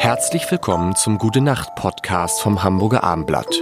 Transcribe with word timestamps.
Herzlich 0.00 0.48
willkommen 0.48 0.94
zum 0.94 1.18
Gute 1.18 1.40
Nacht 1.40 1.74
Podcast 1.74 2.40
vom 2.40 2.62
Hamburger 2.62 3.02
Armblatt. 3.02 3.52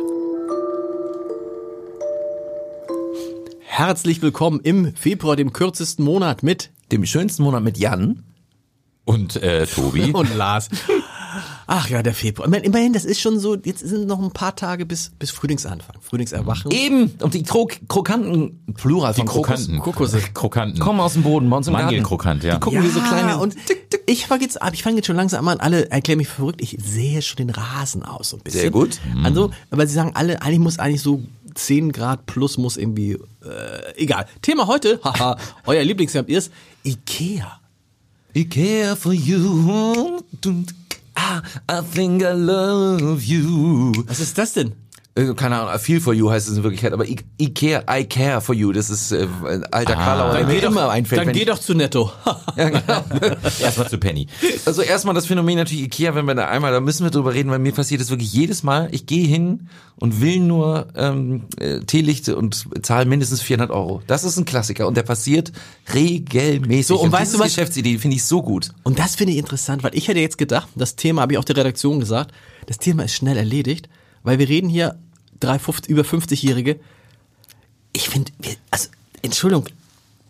Herzlich 3.60 4.20
willkommen 4.20 4.60
im 4.62 4.94
Februar, 4.94 5.34
dem 5.36 5.54
kürzesten 5.54 6.04
Monat 6.04 6.42
mit 6.42 6.70
dem 6.92 7.06
schönsten 7.06 7.42
Monat 7.42 7.62
mit 7.64 7.78
Jan 7.78 8.22
und 9.06 9.36
äh, 9.42 9.66
Tobi 9.66 10.10
und 10.12 10.36
Lars. 10.36 10.68
Ach 11.66 11.88
ja, 11.88 12.02
der 12.02 12.12
Februar. 12.12 12.52
Immerhin, 12.52 12.92
das 12.92 13.04
ist 13.04 13.20
schon 13.20 13.38
so, 13.38 13.56
jetzt 13.56 13.80
sind 13.80 14.06
noch 14.06 14.20
ein 14.20 14.32
paar 14.32 14.54
Tage 14.54 14.84
bis, 14.84 15.10
bis 15.18 15.30
Frühlingsanfang, 15.30 15.96
Frühlingserwachen. 16.00 16.70
Eben, 16.70 17.12
und 17.20 17.34
die 17.34 17.42
Kro 17.42 17.68
Krokanten, 17.88 18.64
Plural 18.74 19.12
die 19.14 19.20
von 19.20 19.28
Krokanten, 19.28 19.80
Krokusse. 19.80 20.20
Krokanten. 20.34 20.80
kommen 20.80 21.00
aus 21.00 21.14
dem 21.14 21.22
Boden 21.22 21.48
bei 21.48 21.56
uns 21.56 21.68
im. 21.68 21.72
Mandelkrokant, 21.72 22.44
ja. 22.44 22.54
Die 22.54 22.60
gucken 22.60 22.82
wie 22.82 22.88
so 22.88 23.00
kleine... 23.00 23.38
und 23.38 23.56
ich 24.06 24.26
fange 24.26 24.42
jetzt 24.42 24.60
ab, 24.60 24.72
ich 24.74 24.82
fange 24.82 24.96
jetzt 24.96 25.06
schon 25.06 25.16
langsam 25.16 25.46
an, 25.48 25.60
alle 25.60 25.90
erklären 25.90 26.18
mich 26.18 26.28
verrückt, 26.28 26.60
ich 26.60 26.76
sehe 26.82 27.22
schon 27.22 27.36
den 27.38 27.50
Rasen 27.50 28.02
aus 28.02 28.30
so 28.30 28.36
ein 28.36 28.42
bisschen. 28.42 28.60
Sehr 28.60 28.70
gut. 28.70 28.98
Also, 29.24 29.50
aber 29.70 29.86
sie 29.86 29.94
sagen 29.94 30.12
alle, 30.14 30.42
eigentlich 30.42 30.60
muss 30.60 30.78
eigentlich 30.78 31.02
so 31.02 31.22
10 31.54 31.92
Grad 31.92 32.26
plus 32.26 32.58
muss 32.58 32.76
irgendwie, 32.76 33.12
äh, 33.12 33.18
egal. 33.96 34.26
Thema 34.42 34.66
heute, 34.66 35.00
haha, 35.04 35.36
euer 35.64 35.84
Lieblingsfilm 35.84 36.26
ist 36.26 36.52
Ikea. 36.84 37.60
Ikea 38.36 38.94
for 38.96 39.14
you. 39.14 40.20
Ah, 41.16 41.42
I 41.70 41.80
think 41.80 42.22
I 42.22 42.32
love 42.32 43.24
you. 43.24 43.92
Was 44.06 44.20
ist 44.20 44.36
das 44.36 44.52
denn? 44.52 44.72
Äh, 45.16 45.34
Keine 45.34 45.56
Ahnung, 45.60 45.74
I 45.74 45.78
feel 45.78 46.00
for 46.00 46.12
you 46.12 46.30
heißt 46.30 46.48
es 46.48 46.56
in 46.58 46.62
Wirklichkeit, 46.62 46.92
aber 46.92 47.08
I 47.08 47.16
Ikea, 47.40 47.84
I 47.90 48.04
care 48.04 48.40
for 48.40 48.54
you, 48.54 48.70
das 48.72 48.90
ist 48.90 49.12
äh, 49.12 49.26
ein 49.48 49.64
alter 49.72 49.94
Karlauer, 49.94 50.34
der 50.36 50.46
mir 50.46 50.62
immer 50.62 50.90
einfällt. 50.90 51.22
Dann 51.26 51.32
geh 51.32 51.44
doch 51.46 51.58
zu 51.58 51.74
Netto. 51.74 52.12
ja, 52.56 52.68
genau. 52.68 53.02
Erstmal 53.60 53.88
zu 53.88 53.98
Penny. 53.98 54.26
Also 54.66 54.82
erstmal 54.82 55.14
das 55.14 55.26
Phänomen 55.26 55.56
natürlich 55.56 55.84
Ikea, 55.84 56.14
wenn 56.14 56.26
wir 56.26 56.34
da 56.34 56.48
einmal, 56.48 56.70
da 56.72 56.80
müssen 56.80 57.04
wir 57.04 57.10
drüber 57.10 57.32
reden, 57.34 57.50
weil 57.50 57.58
mir 57.58 57.72
passiert 57.72 58.00
das 58.00 58.10
wirklich 58.10 58.32
jedes 58.32 58.62
Mal. 58.62 58.88
Ich 58.92 59.06
gehe 59.06 59.26
hin 59.26 59.68
und 59.98 60.20
will 60.20 60.40
nur 60.40 60.88
ähm, 60.94 61.44
äh, 61.58 61.80
Teelichte 61.80 62.36
und 62.36 62.66
zahle 62.82 63.06
mindestens 63.06 63.40
400 63.40 63.70
Euro. 63.70 64.02
Das 64.06 64.22
ist 64.24 64.36
ein 64.36 64.44
Klassiker 64.44 64.86
und 64.86 64.96
der 64.98 65.02
passiert 65.02 65.50
regelmäßig. 65.94 66.86
So, 66.88 67.00
und 67.00 67.12
weißt 67.12 67.32
diese 67.32 67.38
du 67.38 67.44
was- 67.44 67.54
Geschäftsidee 67.54 67.98
finde 67.98 68.16
ich 68.16 68.24
so 68.24 68.42
gut. 68.42 68.70
Und 68.82 68.98
das 68.98 69.16
finde 69.16 69.32
ich 69.32 69.38
interessant, 69.38 69.82
weil 69.82 69.94
ich 69.94 70.08
hätte 70.08 70.20
jetzt 70.20 70.36
gedacht, 70.38 70.68
das 70.74 70.96
Thema 70.96 71.22
habe 71.22 71.32
ich 71.32 71.38
auch 71.38 71.44
der 71.44 71.56
Redaktion 71.56 72.00
gesagt, 72.00 72.32
das 72.66 72.78
Thema 72.78 73.04
ist 73.04 73.14
schnell 73.14 73.36
erledigt, 73.36 73.88
weil 74.22 74.38
wir 74.38 74.48
reden 74.48 74.68
hier 74.68 74.98
drei, 75.40 75.58
50, 75.58 75.90
über 75.90 76.02
50-Jährige. 76.02 76.80
Ich 77.92 78.08
finde, 78.08 78.32
also, 78.70 78.88
Entschuldigung, 79.22 79.66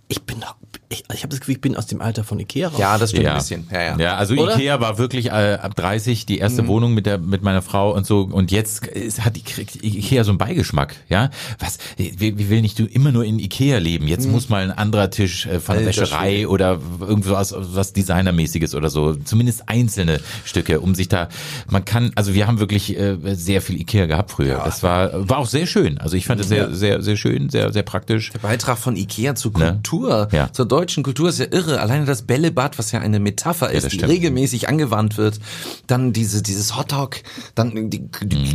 ich 0.09 0.23
bin 0.23 0.39
noch, 0.39 0.57
ich, 0.97 1.05
ich 1.14 1.22
habe 1.22 1.28
das 1.30 1.41
Gefühl, 1.41 1.55
ich 1.56 1.61
bin 1.61 1.77
aus 1.77 1.86
dem 1.86 2.00
Alter 2.00 2.25
von 2.25 2.39
Ikea 2.41 2.69
raus. 2.69 2.78
Ja, 2.78 2.98
das 2.98 3.11
stimmt 3.11 3.25
Ja. 3.25 3.33
ein 3.33 3.39
bisschen. 3.39 3.66
Ja, 3.72 3.83
ja. 3.83 3.98
ja, 3.98 4.16
also 4.16 4.34
Oder? 4.34 4.55
Ikea 4.56 4.80
war 4.80 4.98
wirklich 4.98 5.27
äh, 5.27 5.58
ab 5.61 5.75
30 5.77 6.27
die 6.27 6.38
erste 6.38 6.66
Wohnung 6.66 6.94
mit 6.94 7.06
der 7.06 7.19
mit 7.19 7.42
meiner 7.42 7.62
Frau 7.62 7.94
und 7.94 8.06
so 8.06 8.22
und 8.30 8.50
jetzt 8.50 8.86
ist, 8.86 9.25
hat 9.25 9.36
Ikea 9.36 10.25
so 10.25 10.30
einen 10.30 10.38
Beigeschmack, 10.38 10.94
ja? 11.08 11.30
Was 11.58 11.78
wie, 11.97 12.38
wie 12.38 12.48
will 12.50 12.62
nicht 12.62 12.78
du 12.78 12.84
immer 12.84 13.12
nur 13.12 13.25
in 13.25 13.38
Ikea 13.38 13.78
leben? 13.78 14.06
Jetzt 14.08 14.28
muss 14.28 14.48
mal 14.48 14.62
ein 14.62 14.70
anderer 14.70 15.11
Tisch 15.11 15.47
äh, 15.47 15.61
von 15.61 15.77
der 15.77 15.86
Wäscherei 15.86 16.47
oder 16.48 16.78
irgendwas 17.00 17.55
was 17.56 17.92
designermäßiges 17.92 18.75
oder 18.75 18.91
so, 18.91 19.14
zumindest 19.14 19.69
einzelne 19.69 20.20
Stücke, 20.44 20.81
um 20.81 20.94
sich 20.94 21.08
da 21.08 21.28
man 21.69 21.84
kann 21.84 22.12
also 22.14 22.34
wir 22.34 22.47
haben 22.47 22.58
wirklich 22.60 22.97
äh, 22.98 23.16
sehr 23.34 23.60
viel 23.62 23.81
Ikea 23.81 24.06
gehabt 24.06 24.31
früher. 24.31 24.60
Das 24.64 24.83
war 24.83 25.28
war 25.28 25.38
auch 25.38 25.47
sehr 25.47 25.66
schön. 25.66 25.98
Also 25.98 26.16
ich 26.16 26.27
fand 26.27 26.41
es 26.41 26.48
sehr 26.48 26.72
sehr 26.75 27.03
sehr 27.03 27.16
schön, 27.16 27.48
sehr 27.50 27.72
sehr 27.72 27.83
praktisch. 27.83 28.33
Beitrag 28.42 28.78
von 28.78 28.97
Ikea 28.97 29.34
zur 29.34 29.47
Ne? 29.56 29.72
Kultur, 29.72 30.28
Ja. 30.33 30.53
zur 30.53 30.66
deutschen 30.66 30.86
Kultur 31.05 31.29
ist 31.29 31.39
ja 31.39 31.47
irre. 31.51 31.81
Alleine 31.81 32.05
das 32.05 32.23
Bällebad, 32.23 32.79
was 32.79 32.92
ja 32.92 33.01
eine 33.01 33.19
Metapher 33.20 33.70
ist, 33.70 33.84
das 33.84 33.92
die 33.92 34.05
regelmäßig 34.05 34.69
angewandt 34.69 35.17
wird. 35.19 35.41
Dann 35.87 36.12
diese, 36.12 36.43
dieses 36.43 36.77
Hotdog, 36.77 37.17
dann 37.55 37.91
die, 37.91 38.09
die 38.23 38.37
Mhm. 38.37 38.55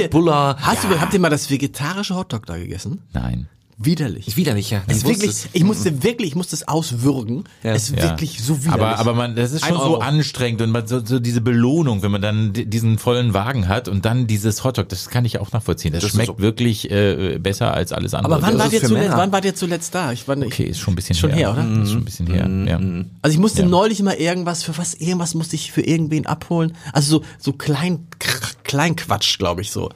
Jetbuller. 0.00 0.56
hast 0.60 0.84
du, 0.84 1.00
habt 1.00 1.12
ihr 1.14 1.20
mal 1.20 1.30
das 1.30 1.50
vegetarische 1.50 2.14
Hotdog 2.16 2.46
da 2.46 2.56
gegessen? 2.56 3.02
Nein. 3.12 3.48
Widerlich. 3.76 4.28
Ist 4.28 4.36
widerlich, 4.36 4.70
ja. 4.70 4.82
Ist 4.86 5.04
wirklich, 5.06 5.46
ich 5.52 5.64
musste 5.64 6.02
wirklich, 6.04 6.28
ich 6.28 6.34
musste 6.36 6.54
es 6.54 6.68
auswürgen. 6.68 7.44
Ja. 7.64 7.72
Es 7.72 7.88
ist 7.90 7.96
Ja. 7.96 8.04
wirklich 8.04 8.40
so 8.40 8.60
widerlich. 8.64 8.80
Aber, 8.82 8.98
aber 9.00 9.14
man, 9.14 9.34
das 9.34 9.50
ist 9.52 9.66
schon 9.66 9.76
so 9.76 9.98
anstrengend 9.98 10.62
und 10.62 10.70
man, 10.70 10.86
so, 10.86 11.04
so 11.04 11.18
diese 11.18 11.40
Belohnung, 11.40 12.02
wenn 12.02 12.12
man 12.12 12.22
dann 12.22 12.52
di- 12.52 12.66
diesen 12.66 12.98
vollen 12.98 13.34
Wagen 13.34 13.66
hat 13.66 13.88
und 13.88 14.04
dann 14.04 14.28
dieses 14.28 14.62
Hotdog, 14.62 14.88
das 14.90 15.08
kann 15.10 15.24
ich 15.24 15.40
auch 15.40 15.50
nachvollziehen. 15.50 15.92
Das, 15.92 16.02
Das 16.02 16.12
schmeckt 16.12 16.28
so- 16.28 16.38
wirklich 16.38 16.88
äh, 16.90 17.38
besser 17.38 17.74
als 17.74 17.92
alles 17.92 18.14
andere. 18.14 18.34
aber 18.34 18.42
wann 18.46 18.58
wart 18.58 18.72
ist 18.72 18.82
ihr 18.82 18.88
zuletzt, 18.88 19.16
wann 19.16 19.32
wart 19.32 19.44
ihr 19.44 19.54
zuletzt 19.56 19.94
da? 19.94 20.12
Ich 20.12 20.28
war 20.28 20.36
nicht, 20.36 20.46
Okay, 20.52 20.64
ist 20.64 20.78
schon 20.78 20.92
ein 20.92 20.96
bisschen 20.96 21.16
Schon 21.16 21.30
her, 21.30 21.50
oder? 21.52 21.82
Ist 21.82 21.90
schon 21.90 22.02
ein 22.02 22.04
bisschen 22.04 22.26
her, 22.28 22.48
ja. 22.66 22.80
Also 23.22 23.34
ich 23.34 23.40
musste 23.40 23.62
Ja. 23.62 23.68
neulich 23.68 24.00
mal 24.02 24.14
irgendwas, 24.14 24.62
für 24.62 24.78
was, 24.78 24.94
irgendwas 24.94 25.34
musste 25.34 25.56
ich 25.56 25.72
für 25.72 25.82
irgendwen 25.82 26.26
abholen. 26.26 26.74
Also 26.92 27.18
so, 27.18 27.24
so 27.40 27.52
klein, 27.52 28.06
klein 28.62 28.94
Quatsch, 28.94 29.38
glaube 29.38 29.62
ich, 29.62 29.70
so. 29.72 29.90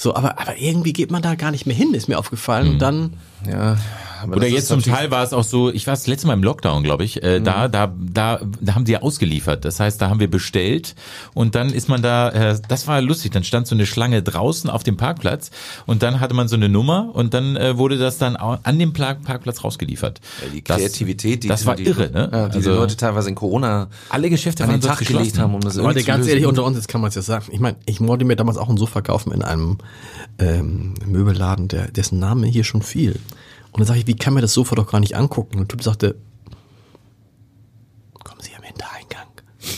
So, 0.00 0.14
aber, 0.14 0.40
aber 0.40 0.56
irgendwie 0.56 0.94
geht 0.94 1.10
man 1.10 1.20
da 1.20 1.34
gar 1.34 1.50
nicht 1.50 1.66
mehr 1.66 1.76
hin, 1.76 1.92
ist 1.92 2.08
mir 2.08 2.18
aufgefallen. 2.18 2.68
Und 2.70 2.78
dann, 2.78 3.12
Ja, 3.46 3.76
aber 4.22 4.36
Oder 4.36 4.46
jetzt 4.48 4.68
zum 4.68 4.82
Teil 4.82 5.10
war 5.10 5.22
es 5.24 5.32
auch 5.32 5.44
so, 5.44 5.70
ich 5.70 5.86
war 5.86 5.92
das 5.94 6.06
letzte 6.06 6.26
Mal 6.26 6.34
im 6.34 6.42
Lockdown, 6.42 6.82
glaube 6.82 7.04
ich, 7.04 7.22
äh, 7.22 7.40
da, 7.40 7.68
da, 7.68 7.92
da, 7.98 8.40
da 8.60 8.74
haben 8.74 8.84
die 8.84 8.92
ja 8.92 9.02
ausgeliefert. 9.02 9.64
Das 9.64 9.80
heißt, 9.80 10.00
da 10.00 10.08
haben 10.10 10.20
wir 10.20 10.30
bestellt 10.30 10.94
und 11.34 11.54
dann 11.54 11.70
ist 11.70 11.88
man 11.88 12.02
da, 12.02 12.28
äh, 12.30 12.58
das 12.68 12.86
war 12.86 13.00
lustig, 13.00 13.32
dann 13.32 13.44
stand 13.44 13.66
so 13.66 13.74
eine 13.74 13.86
Schlange 13.86 14.22
draußen 14.22 14.68
auf 14.70 14.82
dem 14.82 14.96
Parkplatz 14.96 15.50
und 15.86 16.02
dann 16.02 16.20
hatte 16.20 16.34
man 16.34 16.48
so 16.48 16.56
eine 16.56 16.68
Nummer 16.68 17.10
und 17.14 17.34
dann 17.34 17.56
äh, 17.56 17.76
wurde 17.78 17.98
das 17.98 18.18
dann 18.18 18.36
an 18.36 18.78
dem 18.78 18.92
Pla- 18.92 19.14
Parkplatz 19.14 19.64
rausgeliefert. 19.64 20.20
die 20.54 20.62
Das- 20.64 20.76
Kreativität, 20.78 21.44
die 21.44 21.48
das 21.48 21.60
die- 21.60 21.66
war 21.66 21.76
die, 21.76 21.84
irre, 21.84 22.10
ne? 22.10 22.28
Ja, 22.32 22.48
die 22.48 22.56
Also- 22.56 22.70
die 22.72 22.76
Leute 22.76 22.96
teilweise 22.96 23.28
in 23.28 23.34
Corona 23.34 23.88
Alle 24.08 24.30
Geschäfte 24.30 24.64
an 24.64 24.70
den 24.70 24.80
Tag 24.80 24.98
gelegt 24.98 25.08
geschlossen. 25.18 25.38
haben, 25.40 25.54
um 25.54 25.60
das 25.60 25.74
Leute, 25.76 25.88
irgendwie 26.00 26.04
ganz 26.06 26.24
zu 26.24 26.30
ehrlich, 26.30 26.42
lösen. 26.44 26.50
unter 26.58 26.64
uns, 26.64 26.76
jetzt 26.76 26.88
kann 26.88 27.00
man 27.00 27.08
es 27.08 27.14
ja 27.14 27.22
sagen. 27.22 27.46
Ich 27.50 27.60
meine, 27.60 27.76
ich 27.86 28.00
wollte 28.00 28.24
mir 28.24 28.36
damals 28.36 28.56
auch 28.58 28.68
ein 28.68 28.76
Sofa 28.76 29.00
kaufen 29.00 29.32
in 29.32 29.42
einem 29.42 29.78
ähm, 30.38 30.94
Möbelladen, 31.06 31.68
der, 31.68 31.90
dessen 31.90 32.18
Name 32.18 32.46
hier 32.46 32.64
schon 32.64 32.82
fiel. 32.82 33.16
Und 33.72 33.80
dann 33.80 33.86
sage 33.86 34.00
ich, 34.00 34.06
wie 34.06 34.16
kann 34.16 34.34
mir 34.34 34.40
das 34.40 34.52
Sofa 34.54 34.74
doch 34.74 34.90
gar 34.90 35.00
nicht 35.00 35.16
angucken? 35.16 35.58
Und 35.58 35.70
der 35.70 35.76
Typ 35.76 35.82
sagte, 35.84 36.16
kommen 38.24 38.40
Sie 38.40 38.54
am 38.56 38.62
Hintereingang, 38.62 39.26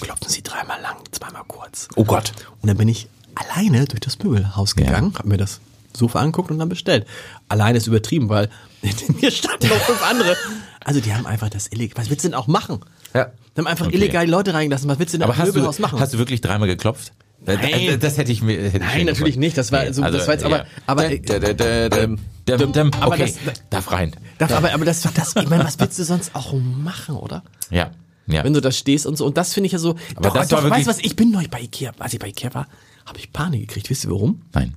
klopfen 0.00 0.28
Sie 0.28 0.42
dreimal 0.42 0.80
lang, 0.80 0.97
zweimal 1.10 1.42
kurz. 1.47 1.88
Oh 1.97 2.04
Gott. 2.04 2.32
Und 2.60 2.69
dann 2.69 2.76
bin 2.76 2.88
ich 2.88 3.08
alleine 3.34 3.84
durch 3.86 4.00
das 4.00 4.19
Möbelhaus 4.19 4.75
gegangen, 4.76 5.12
hab 5.16 5.26
mir 5.26 5.36
das 5.36 5.60
Sofa 5.97 6.20
angeguckt 6.20 6.50
und 6.50 6.58
dann 6.58 6.69
bestellt. 6.69 7.06
Alleine 7.48 7.78
ist 7.78 7.86
übertrieben, 7.86 8.28
weil 8.28 8.48
hinter 8.82 9.12
mir 9.20 9.31
standen 9.31 9.69
noch 9.69 9.76
fünf 9.76 10.02
andere. 10.08 10.36
Also 10.84 11.00
die 11.00 11.14
haben 11.14 11.26
einfach 11.26 11.48
das 11.50 11.69
illegal. 11.70 12.02
Was 12.02 12.10
willst 12.10 12.25
du 12.25 12.28
denn 12.28 12.34
auch 12.34 12.47
machen? 12.47 12.81
Ja. 13.14 13.26
Die 13.54 13.58
haben 13.60 13.66
einfach 13.66 13.86
Okay. 13.86 13.97
illegal 13.97 14.28
Leute 14.28 14.54
reingelassen. 14.54 14.88
Was 14.88 14.98
willst 14.98 15.12
du 15.14 15.19
denn 15.19 15.25
Aber 15.25 15.34
im 15.34 15.38
hast 15.38 15.48
du, 15.48 15.52
Möbelhaus 15.52 15.78
machen? 15.78 16.00
hast 16.00 16.14
du 16.14 16.19
wirklich 16.19 16.41
dreimal 16.41 16.66
geklopft? 16.66 17.12
Äh, 17.47 17.56
Nein. 17.56 17.66
äh, 17.72 17.98
Das 17.98 18.16
hätte 18.16 18.32
ich 18.32 18.41
mir. 18.42 18.56
Hätte 18.56 18.78
ich 18.78 18.82
Nein, 18.82 18.98
mir 19.04 19.12
natürlich 19.12 19.36
nicht. 19.36 19.58
Das 19.58 19.70
war, 19.70 19.84
Nee, 19.84 19.92
so, 19.92 20.02
das 20.02 20.26
war 20.26 20.34
jetzt 20.34 20.44
aber, 20.44 20.58
ja. 20.58 20.64
aber, 20.86 21.08
Da, 21.08 22.06
Däm, 22.48 22.72
däm, 22.72 22.91
Aber 22.94 23.14
okay, 23.14 23.32
das- 23.44 23.62
darf 23.70 23.92
rein. 23.92 24.12
das, 24.38 24.50
aber, 24.53 24.72
aber 24.75 24.84
das 24.84 25.00
das, 25.03 25.36
ich 25.36 25.48
meine, 25.48 25.64
was 25.64 25.78
willst 25.78 25.98
du 25.98 26.04
sonst 26.04 26.34
auch 26.34 26.53
machen, 26.54 27.14
oder? 27.16 27.42
Ja, 27.70 27.91
ja. 28.26 28.42
Wenn 28.44 28.53
du 28.53 28.60
da 28.60 28.72
stehst 28.72 29.06
und 29.06 29.16
so. 29.16 29.26
Und 29.26 29.36
das 29.36 29.53
finde 29.54 29.66
ich 29.66 29.72
ja 29.72 29.78
so, 29.78 29.91
Aber 30.16 30.28
doch, 30.28 30.34
das 30.34 30.48
doch, 30.48 30.69
weißt 30.69 30.86
du 30.86 30.91
was, 30.91 30.98
ich 30.98 31.14
bin 31.16 31.31
neulich 31.31 31.50
bei 31.50 31.60
Ikea, 31.60 31.92
als 31.98 32.12
ich 32.12 32.19
bei 32.19 32.28
Ikea 32.28 32.52
war, 32.54 32.66
habe 33.06 33.19
ich 33.19 33.32
Panik 33.32 33.69
gekriegt. 33.69 33.91
Wisst 33.91 34.04
ihr 34.04 34.10
warum? 34.10 34.42
Nein. 34.52 34.76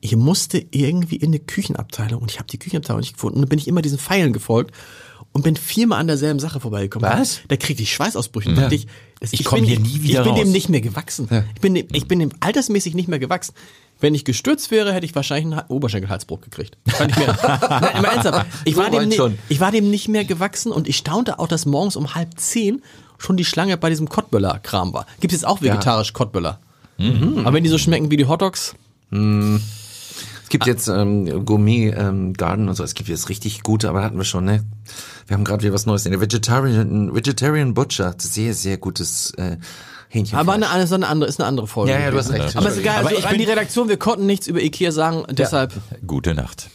ich 0.00 0.14
musste 0.16 0.58
irgendwie 0.70 1.16
in 1.16 1.28
eine 1.28 1.38
Küchenabteilung 1.38 2.20
und 2.22 2.30
ich 2.30 2.38
habe 2.38 2.46
die 2.48 2.58
Küchenabteilung 2.58 3.00
nicht 3.00 3.14
gefunden 3.14 3.36
und 3.36 3.42
dann 3.42 3.48
bin 3.48 3.58
ich 3.58 3.68
immer 3.68 3.80
diesen 3.82 3.98
Pfeilen 3.98 4.32
gefolgt 4.34 4.74
und 5.34 5.42
bin 5.42 5.56
viermal 5.56 6.00
an 6.00 6.06
derselben 6.06 6.40
Sache 6.40 6.58
vorbeigekommen. 6.60 7.10
Was? 7.10 7.40
Da 7.48 7.56
kriegte 7.56 7.82
ich 7.82 7.92
Schweißausbrüche. 7.92 8.48
und 8.48 8.56
dachte 8.56 8.74
ich, 8.76 8.86
das, 9.20 9.32
Ich 9.34 9.44
komm 9.44 9.60
bin- 9.60 9.68
hier 9.68 9.80
nie 9.80 10.02
wieder 10.02 10.20
Ich 10.20 10.24
bin 10.26 10.34
dem 10.36 10.44
raus. 10.46 10.52
nicht 10.52 10.68
mehr 10.70 10.80
gewachsen. 10.80 11.28
Ich, 11.54 11.60
bin 11.60 11.74
dem, 11.74 11.86
ich 11.92 12.08
bin 12.08 12.18
dem 12.20 12.30
altersmäßig 12.40 12.94
nicht 12.94 13.08
mehr 13.08 13.18
gewachsen. 13.18 13.52
Wenn 14.00 14.14
ich 14.14 14.24
gestürzt 14.24 14.70
wäre, 14.70 14.92
hätte 14.92 15.06
ich 15.06 15.14
wahrscheinlich 15.14 15.44
einen 15.46 15.56
Ha- 15.56 15.64
Oberschenkelhalsbruch 15.68 16.40
gekriegt. 16.40 16.76
Kann 16.88 17.10
ich 17.10 17.16
mir, 17.16 17.26
Nein, 17.68 17.96
immer 17.98 18.08
ernsthaft. 18.08 18.46
Ich 18.64 18.76
war, 18.76 18.86
So 18.86 18.90
dem 18.92 19.00
weit 19.02 19.08
ni- 19.08 19.16
schon. 19.16 19.38
ich 19.48 19.60
war 19.60 19.70
dem 19.70 19.90
nicht 19.90 20.08
mehr 20.08 20.24
gewachsen 20.24 20.72
und 20.72 20.88
ich 20.88 20.96
staunte 20.96 21.38
auch, 21.38 21.46
dass 21.48 21.66
morgens 21.66 21.94
um 21.96 22.14
halb 22.14 22.38
zehn 22.38 22.82
schon 23.18 23.36
die 23.36 23.44
Schlange 23.44 23.76
bei 23.76 23.90
diesem 23.90 24.08
Kottböller-Kram 24.08 24.92
war. 24.92 25.06
Gibt 25.20 25.32
es 25.32 25.40
jetzt 25.40 25.46
auch 25.46 25.62
vegetarisch 25.62 26.12
Kottböller? 26.12 26.58
Mhm. 26.98 27.38
Aber 27.44 27.54
wenn 27.54 27.62
die 27.64 27.70
so 27.70 27.78
schmecken 27.78 28.10
wie 28.10 28.16
die 28.16 28.26
Hotdogs, 28.26 28.74
Es 29.10 29.18
gibt 30.54 30.66
jetzt 30.66 30.86
ähm, 30.86 31.44
Gourmet 31.44 31.92
ähm, 31.96 32.32
Garden 32.32 32.68
und 32.68 32.76
so, 32.76 32.84
es 32.84 32.94
gibt 32.94 33.08
jetzt 33.08 33.28
richtig 33.28 33.64
gute, 33.64 33.88
aber 33.88 34.04
hatten 34.04 34.16
wir 34.16 34.24
schon, 34.24 34.44
ne? 34.44 34.64
Wir 35.26 35.36
haben 35.36 35.42
gerade 35.42 35.64
wieder 35.64 35.74
was 35.74 35.84
Neues 35.84 36.06
in 36.06 36.12
der 36.12 36.20
Vegetarian 36.20 37.12
Vegetarian 37.12 37.74
Butcher, 37.74 38.14
sehr 38.18 38.54
sehr 38.54 38.76
gutes 38.76 39.32
äh, 39.32 39.56
Hähnchen. 40.08 40.38
Aber 40.38 40.52
eine, 40.52 40.70
eine, 40.70 40.84
eine 40.84 41.08
andere, 41.08 41.28
ist 41.28 41.40
eine 41.40 41.48
andere 41.48 41.66
Folge. 41.66 41.90
Ja, 41.90 41.98
ja, 41.98 42.12
du 42.12 42.18
hast 42.18 42.30
recht. 42.30 42.56
Aber 42.56 42.68
ist 42.68 42.78
egal, 42.78 43.00
Aber 43.00 43.08
also 43.08 43.18
ich 43.18 43.26
an 43.26 43.36
die 43.36 43.44
Redaktion, 43.44 43.88
wir 43.88 43.96
konnten 43.96 44.26
nichts 44.26 44.46
über 44.46 44.62
Ikea 44.62 44.92
sagen, 44.92 45.24
deshalb. 45.32 45.72
Gute 46.06 46.34
Nacht. 46.34 46.70